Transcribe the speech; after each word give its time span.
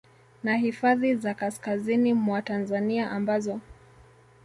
na 0.43 0.57
hifadhi 0.57 1.15
za 1.15 1.33
kaskazi 1.33 1.97
mwa 2.13 2.41
Tanzania 2.41 3.11
ambazo 3.11 3.59